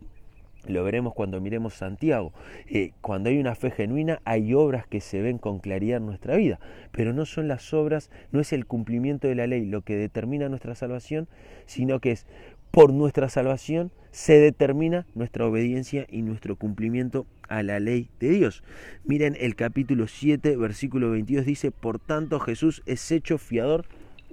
lo 0.70 0.84
veremos 0.84 1.14
cuando 1.14 1.42
miremos 1.42 1.74
Santiago. 1.74 2.34
Eh, 2.70 2.92
cuando 3.02 3.30
hay 3.30 3.40
una 3.40 3.56
fe 3.56 3.72
genuina 3.72 4.22
hay 4.26 4.54
obras 4.54 4.88
que 4.88 5.02
se 5.02 5.22
ven 5.22 5.38
con 5.38 5.60
claridad 5.60 5.98
en 5.98 6.06
nuestra 6.06 6.36
vida, 6.36 6.60
pero 6.92 7.14
no 7.14 7.26
son 7.26 7.48
las 7.48 7.74
obras, 7.74 8.10
no 8.32 8.40
es 8.40 8.54
el 8.54 8.66
cumplimiento 8.66 9.28
de 9.28 9.36
la 9.36 9.48
ley 9.48 9.66
lo 9.66 9.82
que 9.82 9.96
determina 9.96 10.50
nuestra 10.50 10.76
salvación, 10.76 11.28
sino 11.66 12.00
que 12.00 12.12
es 12.12 12.26
por 12.72 12.94
nuestra 12.94 13.30
salvación 13.30 13.92
se 14.12 14.40
determina 14.40 15.06
nuestra 15.16 15.46
obediencia 15.46 16.06
y 16.10 16.22
nuestro 16.22 16.56
cumplimiento 16.56 17.26
a 17.48 17.64
la 17.64 17.80
ley 17.80 18.10
de 18.20 18.30
Dios. 18.30 18.64
Miren 19.04 19.38
el 19.40 19.56
capítulo 19.56 20.08
7, 20.08 20.56
versículo 20.58 21.12
22 21.12 21.46
dice, 21.46 21.72
por 21.72 22.00
tanto 22.00 22.40
Jesús 22.40 22.84
es 22.86 23.12
hecho 23.12 23.38
fiador 23.38 23.86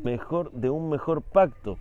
mejor 0.04 0.52
de 0.52 0.70
un 0.70 0.90
mejor 0.90 1.22
pacto 1.22 1.78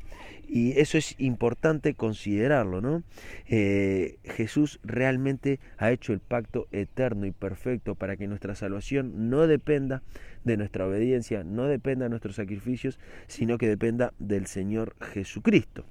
y 0.48 0.80
eso 0.80 0.98
es 1.00 1.16
importante 1.20 1.96
considerarlo, 1.96 2.80
¿no? 2.80 3.02
Eh, 3.48 4.18
Jesús 4.24 4.80
realmente 4.84 5.60
ha 5.78 5.92
hecho 5.92 6.14
el 6.14 6.20
pacto 6.20 6.68
eterno 6.72 7.26
y 7.26 7.32
perfecto 7.32 7.96
para 7.96 8.18
que 8.18 8.28
nuestra 8.28 8.54
salvación 8.54 9.30
no 9.30 9.48
dependa 9.48 10.04
de 10.44 10.58
nuestra 10.58 10.86
obediencia, 10.86 11.44
no 11.44 11.66
dependa 11.66 12.06
de 12.06 12.10
nuestros 12.10 12.36
sacrificios, 12.36 13.00
sino 13.28 13.58
que 13.58 13.68
dependa 13.68 14.14
del 14.20 14.46
Señor 14.46 14.96
Jesucristo. 15.02 15.86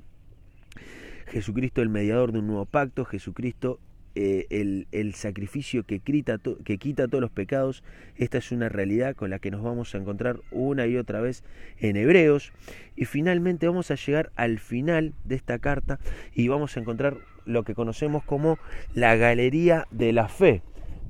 Jesucristo 1.26 1.82
el 1.82 1.88
mediador 1.88 2.30
de 2.30 2.40
un 2.40 2.46
nuevo 2.46 2.66
pacto, 2.66 3.04
Jesucristo 3.04 3.80
eh, 4.14 4.46
el, 4.92 5.14
sacrificio 5.14 5.84
que 5.84 6.00
que 6.00 6.78
quita 6.78 7.08
todos 7.08 7.20
los 7.20 7.30
pecados. 7.30 7.82
Esta 8.16 8.38
es 8.38 8.52
una 8.52 8.68
realidad 8.68 9.14
con 9.16 9.30
la 9.30 9.38
que 9.38 9.50
nos 9.50 9.62
vamos 9.62 9.94
a 9.94 9.98
encontrar 9.98 10.40
una 10.50 10.86
y 10.86 10.96
otra 10.96 11.20
vez 11.20 11.44
en 11.78 11.96
Hebreos. 11.96 12.52
Y 12.96 13.06
finalmente 13.06 13.66
vamos 13.66 13.90
a 13.90 13.94
llegar 13.94 14.30
al 14.36 14.58
final 14.58 15.14
de 15.24 15.36
esta 15.36 15.58
carta 15.58 15.98
y 16.34 16.48
vamos 16.48 16.76
a 16.76 16.80
encontrar 16.80 17.16
lo 17.44 17.64
que 17.64 17.74
conocemos 17.74 18.24
como 18.24 18.58
la 18.94 19.16
galería 19.16 19.86
de 19.90 20.12
la 20.12 20.28
fe. 20.28 20.62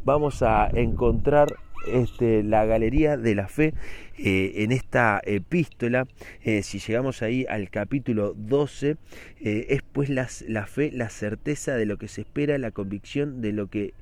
Vamos 0.04 0.42
a 0.42 0.68
encontrar 0.72 1.56
este, 1.86 2.42
la 2.42 2.64
galería 2.64 3.16
de 3.16 3.34
la 3.34 3.48
fe 3.48 3.74
eh, 4.18 4.52
en 4.56 4.72
esta 4.72 5.20
epístola, 5.24 6.06
eh, 6.42 6.62
si 6.62 6.78
llegamos 6.78 7.22
ahí 7.22 7.46
al 7.48 7.70
capítulo 7.70 8.34
12, 8.36 8.96
eh, 9.40 9.66
es 9.70 9.82
pues 9.92 10.08
la, 10.08 10.28
la 10.48 10.66
fe, 10.66 10.90
la 10.92 11.10
certeza 11.10 11.76
de 11.76 11.86
lo 11.86 11.96
que 11.96 12.08
se 12.08 12.20
espera, 12.20 12.58
la 12.58 12.70
convicción 12.70 13.40
de 13.40 13.52
lo 13.52 13.68
que 13.68 13.94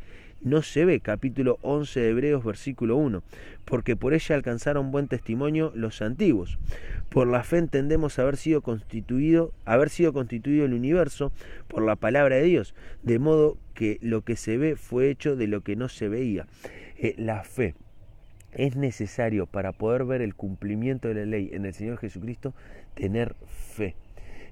no 0.42 0.62
se 0.62 0.84
ve, 0.84 1.00
capítulo 1.00 1.58
11 1.62 2.00
de 2.00 2.08
Hebreos, 2.10 2.44
versículo 2.44 2.96
1, 2.96 3.22
porque 3.64 3.96
por 3.96 4.14
ella 4.14 4.34
alcanzaron 4.34 4.90
buen 4.90 5.08
testimonio 5.08 5.72
los 5.74 6.02
antiguos. 6.02 6.58
Por 7.08 7.26
la 7.28 7.42
fe 7.42 7.58
entendemos 7.58 8.18
haber 8.18 8.36
sido 8.36 8.62
constituido, 8.62 9.52
haber 9.64 9.90
sido 9.90 10.12
constituido 10.12 10.64
el 10.64 10.74
universo 10.74 11.32
por 11.68 11.82
la 11.82 11.96
palabra 11.96 12.36
de 12.36 12.44
Dios, 12.44 12.74
de 13.02 13.18
modo 13.18 13.58
que 13.74 13.98
lo 14.00 14.22
que 14.22 14.36
se 14.36 14.56
ve 14.56 14.76
fue 14.76 15.10
hecho 15.10 15.36
de 15.36 15.46
lo 15.46 15.62
que 15.62 15.76
no 15.76 15.88
se 15.88 16.08
veía. 16.08 16.46
la 17.16 17.44
fe 17.44 17.74
es 18.52 18.76
necesario 18.76 19.46
para 19.46 19.72
poder 19.72 20.04
ver 20.04 20.22
el 20.22 20.34
cumplimiento 20.34 21.08
de 21.08 21.14
la 21.14 21.24
ley 21.24 21.50
en 21.52 21.66
el 21.66 21.74
Señor 21.74 21.98
Jesucristo 21.98 22.54
tener 22.94 23.34
fe. 23.46 23.94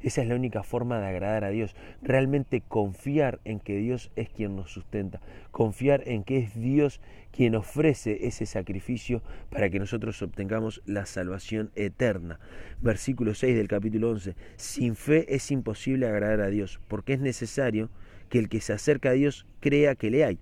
Esa 0.02 0.22
es 0.22 0.28
la 0.28 0.34
única 0.34 0.62
forma 0.62 1.00
de 1.00 1.06
agradar 1.06 1.44
a 1.44 1.50
Dios. 1.50 1.74
Realmente 2.02 2.62
confiar 2.66 3.40
en 3.44 3.60
que 3.60 3.76
Dios 3.76 4.10
es 4.16 4.28
quien 4.28 4.56
nos 4.56 4.72
sustenta. 4.72 5.20
Confiar 5.50 6.02
en 6.06 6.24
que 6.24 6.38
es 6.38 6.54
Dios 6.54 7.00
quien 7.32 7.54
ofrece 7.54 8.26
ese 8.26 8.46
sacrificio 8.46 9.22
para 9.50 9.70
que 9.70 9.78
nosotros 9.78 10.20
obtengamos 10.22 10.82
la 10.86 11.06
salvación 11.06 11.70
eterna. 11.74 12.40
Versículo 12.80 13.34
6 13.34 13.56
del 13.56 13.68
capítulo 13.68 14.10
11. 14.10 14.34
Sin 14.56 14.96
fe 14.96 15.34
es 15.34 15.50
imposible 15.50 16.06
agradar 16.06 16.40
a 16.40 16.50
Dios, 16.50 16.80
porque 16.88 17.14
es 17.14 17.20
necesario 17.20 17.90
que 18.28 18.38
el 18.38 18.48
que 18.48 18.60
se 18.60 18.72
acerca 18.72 19.10
a 19.10 19.12
Dios 19.12 19.46
crea 19.60 19.94
que 19.94 20.10
le 20.10 20.24
hay 20.24 20.38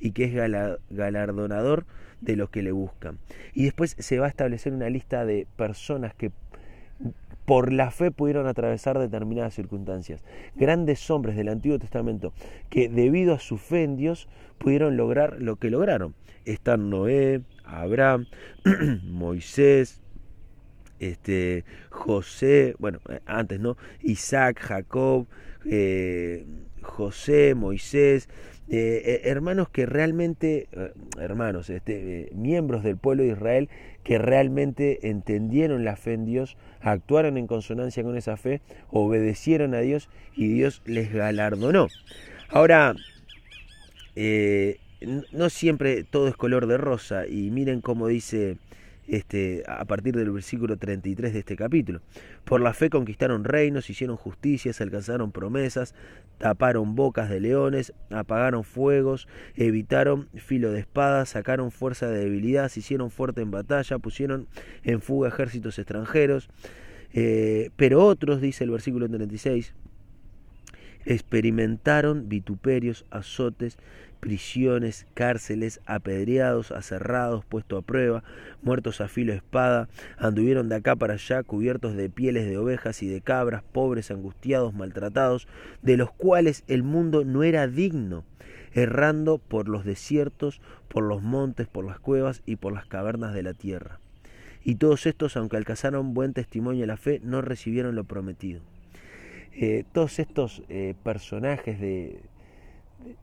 y 0.00 0.12
que 0.12 0.24
es 0.24 0.34
galardonador 0.90 1.86
de 2.20 2.36
los 2.36 2.50
que 2.50 2.62
le 2.62 2.72
buscan. 2.72 3.18
Y 3.54 3.64
después 3.64 3.96
se 3.98 4.18
va 4.18 4.26
a 4.26 4.28
establecer 4.28 4.72
una 4.72 4.90
lista 4.90 5.24
de 5.24 5.46
personas 5.56 6.14
que 6.14 6.30
por 7.48 7.72
la 7.72 7.90
fe 7.90 8.10
pudieron 8.10 8.46
atravesar 8.46 8.98
determinadas 8.98 9.54
circunstancias. 9.54 10.22
Grandes 10.54 11.10
hombres 11.10 11.34
del 11.34 11.48
Antiguo 11.48 11.78
Testamento 11.78 12.34
que 12.68 12.90
debido 12.90 13.32
a 13.32 13.38
su 13.38 13.56
fe 13.56 13.84
en 13.84 13.96
Dios 13.96 14.28
pudieron 14.58 14.98
lograr 14.98 15.40
lo 15.40 15.56
que 15.56 15.70
lograron. 15.70 16.14
Están 16.44 16.90
Noé, 16.90 17.40
Abraham, 17.64 18.26
Moisés, 19.02 20.02
este, 20.98 21.64
José, 21.88 22.74
bueno, 22.78 22.98
antes 23.24 23.58
no, 23.58 23.78
Isaac, 24.02 24.60
Jacob, 24.60 25.26
eh, 25.64 26.44
José, 26.82 27.54
Moisés, 27.54 28.28
eh, 28.70 29.02
eh, 29.04 29.20
hermanos 29.24 29.70
que 29.70 29.86
realmente, 29.86 30.68
eh, 30.72 30.92
hermanos, 31.18 31.70
este, 31.70 32.30
miembros 32.34 32.82
del 32.82 32.98
pueblo 32.98 33.22
de 33.22 33.30
Israel 33.30 33.70
que 34.04 34.18
realmente 34.18 35.08
entendieron 35.08 35.84
la 35.84 35.96
fe 35.96 36.12
en 36.12 36.26
Dios, 36.26 36.58
actuaron 36.80 37.38
en 37.38 37.46
consonancia 37.46 38.02
con 38.02 38.16
esa 38.16 38.36
fe, 38.36 38.60
obedecieron 38.90 39.74
a 39.74 39.80
Dios 39.80 40.10
y 40.36 40.48
Dios 40.48 40.82
les 40.84 41.12
galardonó. 41.12 41.88
Ahora, 42.50 42.94
no 45.32 45.50
siempre 45.50 46.04
todo 46.04 46.28
es 46.28 46.36
color 46.36 46.66
de 46.66 46.76
rosa 46.76 47.26
y 47.26 47.50
miren 47.50 47.80
cómo 47.80 48.08
dice 48.08 48.56
este, 49.08 49.64
a 49.66 49.84
partir 49.86 50.14
del 50.14 50.30
versículo 50.30 50.76
33 50.76 51.32
de 51.32 51.38
este 51.38 51.56
capítulo. 51.56 52.00
Por 52.44 52.60
la 52.60 52.74
fe 52.74 52.90
conquistaron 52.90 53.44
reinos, 53.44 53.90
hicieron 53.90 54.16
justicias, 54.16 54.80
alcanzaron 54.80 55.32
promesas, 55.32 55.94
taparon 56.36 56.94
bocas 56.94 57.30
de 57.30 57.40
leones, 57.40 57.94
apagaron 58.10 58.64
fuegos, 58.64 59.26
evitaron 59.56 60.28
filo 60.34 60.70
de 60.70 60.80
espada, 60.80 61.24
sacaron 61.26 61.70
fuerza 61.70 62.08
de 62.08 62.20
debilidad, 62.20 62.68
se 62.68 62.80
hicieron 62.80 63.10
fuerte 63.10 63.40
en 63.40 63.50
batalla, 63.50 63.98
pusieron 63.98 64.46
en 64.84 65.00
fuga 65.00 65.28
ejércitos 65.28 65.78
extranjeros. 65.78 66.48
Eh, 67.14 67.70
pero 67.76 68.04
otros, 68.04 68.40
dice 68.40 68.64
el 68.64 68.70
versículo 68.70 69.08
36, 69.08 69.74
experimentaron 71.08 72.28
vituperios, 72.28 73.06
azotes, 73.10 73.78
prisiones, 74.20 75.06
cárceles, 75.14 75.80
apedreados, 75.86 76.70
aserrados, 76.70 77.46
puestos 77.46 77.82
a 77.82 77.86
prueba, 77.86 78.22
muertos 78.62 79.00
a 79.00 79.08
filo 79.08 79.32
de 79.32 79.38
espada, 79.38 79.88
anduvieron 80.18 80.68
de 80.68 80.74
acá 80.76 80.96
para 80.96 81.14
allá 81.14 81.42
cubiertos 81.42 81.96
de 81.96 82.10
pieles 82.10 82.46
de 82.46 82.58
ovejas 82.58 83.02
y 83.02 83.08
de 83.08 83.22
cabras, 83.22 83.62
pobres, 83.62 84.10
angustiados, 84.10 84.74
maltratados, 84.74 85.48
de 85.80 85.96
los 85.96 86.10
cuales 86.12 86.62
el 86.68 86.82
mundo 86.82 87.24
no 87.24 87.42
era 87.42 87.66
digno, 87.68 88.24
errando 88.74 89.38
por 89.38 89.66
los 89.66 89.86
desiertos, 89.86 90.60
por 90.88 91.04
los 91.04 91.22
montes, 91.22 91.68
por 91.68 91.86
las 91.86 91.98
cuevas 91.98 92.42
y 92.44 92.56
por 92.56 92.74
las 92.74 92.84
cavernas 92.84 93.32
de 93.32 93.42
la 93.42 93.54
tierra. 93.54 93.98
Y 94.62 94.74
todos 94.74 95.06
estos, 95.06 95.38
aunque 95.38 95.56
alcanzaron 95.56 96.12
buen 96.12 96.34
testimonio 96.34 96.82
de 96.82 96.88
la 96.88 96.98
fe, 96.98 97.18
no 97.24 97.40
recibieron 97.40 97.94
lo 97.94 98.04
prometido. 98.04 98.60
Eh, 99.60 99.82
todos 99.90 100.20
estos 100.20 100.62
eh, 100.68 100.94
personajes 101.02 101.80
de, 101.80 102.20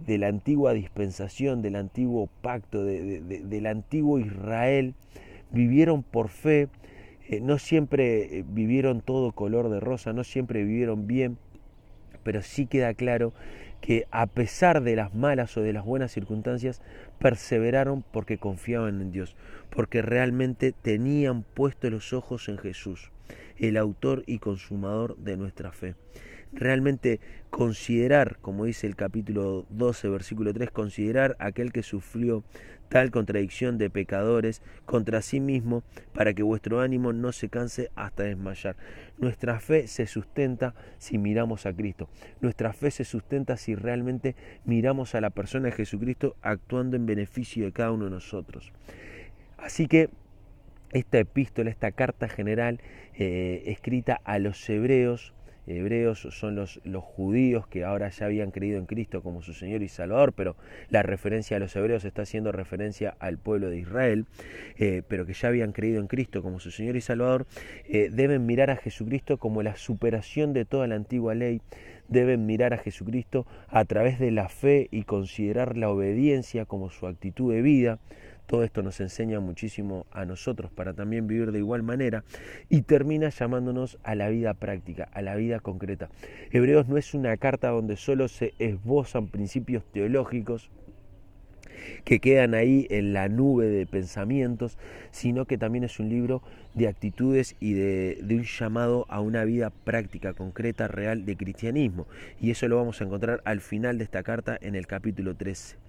la 0.05 0.27
antigua 0.27 0.73
dispensación, 0.73 1.61
del 1.61 1.77
antiguo 1.77 2.27
pacto, 2.41 2.83
del 2.83 3.65
antiguo 3.67 4.19
Israel, 4.19 4.95
vivieron 5.51 6.03
por 6.03 6.27
fe, 6.27 6.67
eh, 7.29 7.39
no 7.39 7.57
siempre 7.57 8.43
vivieron 8.49 8.99
todo 8.99 9.31
color 9.31 9.69
de 9.69 9.79
rosa, 9.79 10.11
no 10.11 10.25
siempre 10.25 10.65
vivieron 10.65 11.07
bien, 11.07 11.37
pero 12.23 12.41
sí 12.41 12.65
queda 12.65 12.93
claro 12.93 13.31
que 13.79 14.05
a 14.11 14.27
pesar 14.27 14.83
de 14.83 14.97
las 14.97 15.15
malas 15.15 15.55
o 15.55 15.61
de 15.61 15.71
las 15.71 15.85
buenas 15.85 16.11
circunstancias, 16.11 16.81
perseveraron 17.17 18.03
porque 18.11 18.39
confiaban 18.39 18.99
en 18.99 19.13
Dios, 19.13 19.37
porque 19.69 20.01
realmente 20.01 20.73
tenían 20.73 21.43
puestos 21.43 21.91
los 21.91 22.11
ojos 22.11 22.49
en 22.49 22.57
Jesús, 22.57 23.13
el 23.57 23.77
autor 23.77 24.23
y 24.27 24.39
consumador 24.39 25.17
de 25.17 25.37
nuestra 25.37 25.71
fe. 25.71 25.95
realmente 26.53 27.19
considerar, 27.49 28.37
como 28.39 28.63
dice 28.63 28.87
el 28.87 28.95
capítulo 28.95 29.65
12, 29.71 30.07
versículo 30.07 30.53
3, 30.53 30.71
considerar 30.71 31.35
aquel 31.39 31.73
que 31.73 31.83
sufrió 31.83 32.45
tal 32.89 33.11
contradicción 33.11 33.77
de 33.77 33.89
pecadores 33.89 34.61
contra 34.85 35.21
sí 35.21 35.39
mismo 35.39 35.83
para 36.13 36.33
que 36.33 36.43
vuestro 36.43 36.81
ánimo 36.81 37.13
no 37.13 37.31
se 37.31 37.49
canse 37.49 37.89
hasta 37.95 38.23
desmayar. 38.23 38.75
Nuestra 39.17 39.59
fe 39.59 39.87
se 39.87 40.07
sustenta 40.07 40.75
si 40.97 41.17
miramos 41.17 41.65
a 41.65 41.73
Cristo. 41.73 42.09
Nuestra 42.41 42.73
fe 42.73 42.91
se 42.91 43.03
sustenta 43.03 43.57
si 43.57 43.75
realmente 43.75 44.35
miramos 44.65 45.15
a 45.15 45.21
la 45.21 45.29
persona 45.29 45.65
de 45.65 45.71
Jesucristo 45.71 46.35
actuando 46.41 46.95
en 46.95 47.05
beneficio 47.05 47.65
de 47.65 47.71
cada 47.71 47.91
uno 47.91 48.05
de 48.05 48.11
nosotros. 48.11 48.71
Así 49.57 49.87
que 49.87 50.09
esta 50.95 51.19
epístola, 51.19 51.69
esta 51.69 51.91
carta 51.91 52.29
general 52.29 52.79
eh, 53.17 53.63
escrita 53.65 54.21
a 54.23 54.39
los 54.39 54.69
hebreos, 54.69 55.33
hebreos 55.67 56.27
son 56.31 56.55
los, 56.55 56.79
judíos 57.01 57.67
que 57.67 57.83
ahora 57.83 58.09
ya 58.09 58.27
habían 58.27 58.51
creído 58.51 58.77
en 58.77 58.85
Cristo 58.85 59.21
como 59.21 59.41
su 59.41 59.53
Señor 59.53 59.81
y 59.81 59.89
Salvador, 59.89 60.31
pero 60.33 60.55
la 60.89 61.03
referencia 61.03 61.57
a 61.57 61.59
los 61.59 61.75
hebreos 61.75 62.05
está 62.05 62.21
haciendo 62.21 62.51
referencia 62.51 63.15
al 63.19 63.37
pueblo 63.37 63.69
de 63.69 63.79
Israel, 63.79 64.25
eh, 64.77 65.01
pero 65.07 65.25
que 65.25 65.33
ya 65.33 65.49
habían 65.49 65.71
creído 65.73 65.99
en 65.99 66.07
Cristo 66.07 66.41
como 66.41 66.59
su 66.59 66.71
Señor 66.71 66.95
y 66.95 67.01
Salvador, 67.01 67.45
eh, 67.89 68.09
deben 68.11 68.45
mirar 68.45 68.69
a 68.69 68.77
Jesucristo 68.77 69.37
como 69.37 69.63
la 69.63 69.75
superación 69.75 70.53
de 70.53 70.65
toda 70.65 70.87
la 70.87 70.95
antigua 70.95 71.35
ley, 71.35 71.61
deben 72.07 72.45
mirar 72.45 72.73
a 72.73 72.77
Jesucristo 72.77 73.47
a 73.67 73.83
través 73.85 74.19
de 74.19 74.31
la 74.31 74.47
fe 74.47 74.87
y 74.91 75.03
considerar 75.03 75.75
la 75.75 75.89
obediencia 75.89 76.65
como 76.65 76.89
su 76.89 77.07
actitud 77.07 77.51
de 77.51 77.61
vida, 77.61 77.99
todo 78.45 78.63
esto 78.63 78.81
nos 78.83 78.99
enseña 78.99 79.39
muchísimo 79.39 80.05
a 80.11 80.25
nosotros 80.25 80.71
para 80.71 80.93
también 80.93 81.27
vivir 81.27 81.51
de 81.51 81.59
igual 81.59 81.83
manera 81.83 82.23
y 82.69 82.81
termina 82.81 83.29
llamándonos 83.29 83.97
a 84.03 84.15
la 84.15 84.29
vida 84.29 84.53
práctica, 84.53 85.09
a 85.13 85.21
la 85.21 85.35
vida 85.35 85.59
concreta. 85.59 86.09
Hebreos 86.51 86.87
no 86.87 86.97
es 86.97 87.13
una 87.13 87.35
carta 87.37 87.69
donde 87.69 87.97
solo 87.97 88.27
se 88.27 88.53
esbozan 88.59 89.27
principios 89.27 89.83
teológicos, 89.91 90.69
que 92.03 92.19
quedan 92.19 92.53
ahí 92.53 92.87
en 92.89 93.13
la 93.13 93.29
nube 93.29 93.67
de 93.67 93.85
pensamientos, 93.85 94.77
sino 95.11 95.45
que 95.45 95.57
también 95.57 95.83
es 95.83 95.99
un 95.99 96.09
libro 96.09 96.41
de 96.73 96.87
actitudes 96.87 97.55
y 97.59 97.73
de, 97.73 98.17
un 98.29 98.43
llamado 98.43 99.05
a 99.09 99.21
una 99.21 99.43
vida 99.45 99.69
práctica, 99.69 100.33
concreta, 100.33 100.87
real 100.87 101.25
de 101.25 101.37
cristianismo. 101.37 102.07
Y 102.39 102.51
eso 102.51 102.67
lo 102.67 102.77
vamos 102.77 103.01
a 103.01 103.05
encontrar 103.05 103.41
al 103.45 103.61
final 103.61 103.97
de 103.97 104.03
esta 104.03 104.23
carta 104.23 104.57
en 104.59 104.75
el 104.75 104.87
capítulo 104.87 105.35
13 105.35 105.84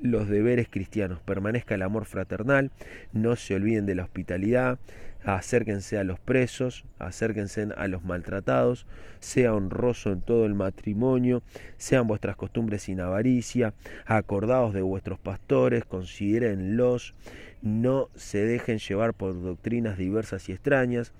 los 0.00 0.28
deberes 0.28 0.68
cristianos, 0.70 1.20
permanezca 1.20 1.74
el 1.74 1.82
amor 1.82 2.04
fraternal, 2.04 2.70
no 3.12 3.36
se 3.36 3.54
olviden 3.54 3.86
de 3.86 3.94
la 3.94 4.04
hospitalidad, 4.04 4.78
acérquense 5.24 5.98
a 5.98 6.04
los 6.04 6.20
presos, 6.20 6.84
acérquense 6.98 7.68
a 7.76 7.88
los 7.88 8.04
maltratados, 8.04 8.86
sea 9.20 9.54
honroso 9.54 10.12
en 10.12 10.20
todo 10.20 10.46
el 10.46 10.54
matrimonio, 10.54 11.42
sean 11.76 12.06
vuestras 12.06 12.36
costumbres 12.36 12.82
sin 12.82 13.00
avaricia, 13.00 13.74
acordados 14.06 14.72
de 14.74 14.82
vuestros 14.82 15.18
pastores, 15.18 15.84
considérenlos, 15.84 17.14
no 17.62 18.08
se 18.14 18.44
dejen 18.44 18.78
llevar 18.78 19.14
por 19.14 19.40
doctrinas 19.42 19.98
diversas 19.98 20.48
y 20.48 20.52
extrañas, 20.52 21.12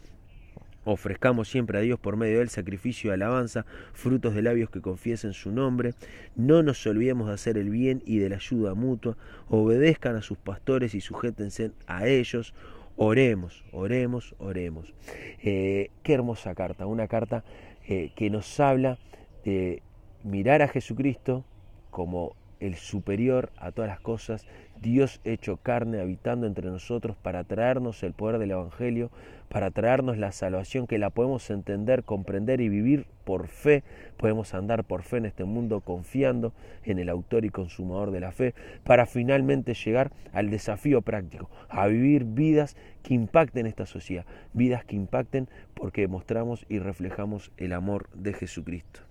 Ofrezcamos 0.90 1.50
siempre 1.50 1.76
a 1.76 1.82
Dios 1.82 2.00
por 2.00 2.16
medio 2.16 2.38
del 2.38 2.48
sacrificio 2.48 3.10
y 3.10 3.12
alabanza, 3.12 3.66
frutos 3.92 4.34
de 4.34 4.40
labios 4.40 4.70
que 4.70 4.80
confiesen 4.80 5.34
su 5.34 5.52
nombre. 5.52 5.92
No 6.34 6.62
nos 6.62 6.86
olvidemos 6.86 7.28
de 7.28 7.34
hacer 7.34 7.58
el 7.58 7.68
bien 7.68 8.02
y 8.06 8.20
de 8.20 8.30
la 8.30 8.36
ayuda 8.36 8.72
mutua. 8.72 9.14
Obedezcan 9.50 10.16
a 10.16 10.22
sus 10.22 10.38
pastores 10.38 10.94
y 10.94 11.02
sujétense 11.02 11.72
a 11.86 12.08
ellos. 12.08 12.54
Oremos, 12.96 13.66
oremos, 13.70 14.34
oremos. 14.38 14.94
Eh, 15.42 15.90
qué 16.02 16.14
hermosa 16.14 16.54
carta, 16.54 16.86
una 16.86 17.06
carta 17.06 17.44
eh, 17.86 18.12
que 18.16 18.30
nos 18.30 18.58
habla 18.58 18.98
de 19.44 19.82
mirar 20.24 20.62
a 20.62 20.68
Jesucristo 20.68 21.44
como 21.90 22.34
el 22.60 22.74
superior 22.76 23.50
a 23.56 23.72
todas 23.72 23.88
las 23.88 24.00
cosas, 24.00 24.46
Dios 24.80 25.20
hecho 25.24 25.56
carne 25.56 26.00
habitando 26.00 26.46
entre 26.46 26.70
nosotros 26.70 27.16
para 27.16 27.44
traernos 27.44 28.02
el 28.02 28.12
poder 28.12 28.38
del 28.38 28.52
Evangelio, 28.52 29.10
para 29.48 29.70
traernos 29.70 30.18
la 30.18 30.30
salvación 30.30 30.86
que 30.86 30.98
la 30.98 31.10
podemos 31.10 31.50
entender, 31.50 32.04
comprender 32.04 32.60
y 32.60 32.68
vivir 32.68 33.06
por 33.24 33.48
fe. 33.48 33.82
Podemos 34.16 34.54
andar 34.54 34.84
por 34.84 35.02
fe 35.02 35.16
en 35.16 35.26
este 35.26 35.44
mundo 35.44 35.80
confiando 35.80 36.52
en 36.84 36.98
el 36.98 37.08
autor 37.08 37.44
y 37.44 37.50
consumador 37.50 38.10
de 38.10 38.20
la 38.20 38.32
fe, 38.32 38.54
para 38.84 39.06
finalmente 39.06 39.74
llegar 39.74 40.12
al 40.32 40.50
desafío 40.50 41.02
práctico, 41.02 41.50
a 41.68 41.86
vivir 41.86 42.24
vidas 42.24 42.76
que 43.02 43.14
impacten 43.14 43.66
esta 43.66 43.86
sociedad, 43.86 44.26
vidas 44.52 44.84
que 44.84 44.96
impacten 44.96 45.48
porque 45.74 46.06
mostramos 46.08 46.66
y 46.68 46.78
reflejamos 46.78 47.50
el 47.56 47.72
amor 47.72 48.08
de 48.14 48.34
Jesucristo. 48.34 49.07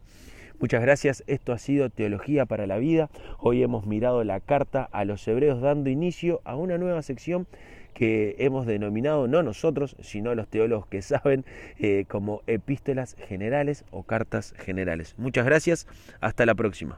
Muchas 0.59 0.81
gracias, 0.81 1.23
esto 1.27 1.53
ha 1.53 1.59
sido 1.59 1.91
Teología 1.91 2.47
para 2.47 2.65
la 2.65 2.79
Vida. 2.79 3.11
Hoy 3.37 3.61
hemos 3.61 3.85
mirado 3.85 4.23
la 4.23 4.39
carta 4.39 4.89
a 4.91 5.05
los 5.05 5.27
hebreos 5.27 5.61
dando 5.61 5.91
inicio 5.91 6.41
a 6.45 6.55
una 6.55 6.79
nueva 6.79 7.03
sección 7.03 7.45
que 7.93 8.35
hemos 8.39 8.65
denominado, 8.65 9.27
no 9.27 9.43
nosotros, 9.43 9.95
sino 10.01 10.33
los 10.33 10.47
teólogos 10.47 10.87
que 10.87 11.01
saben, 11.03 11.45
eh, 11.77 12.05
como 12.07 12.41
epístolas 12.47 13.15
generales 13.27 13.85
o 13.91 14.01
cartas 14.01 14.55
generales. 14.57 15.13
Muchas 15.17 15.45
gracias, 15.45 15.87
hasta 16.21 16.47
la 16.47 16.55
próxima. 16.55 16.95